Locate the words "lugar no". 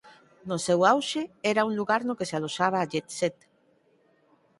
1.79-2.17